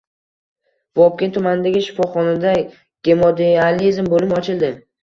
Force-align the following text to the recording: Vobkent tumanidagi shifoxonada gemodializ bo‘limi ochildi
Vobkent 0.99 1.35
tumanidagi 1.39 1.83
shifoxonada 1.89 2.57
gemodializ 3.11 4.05
bo‘limi 4.13 4.43
ochildi 4.43 4.79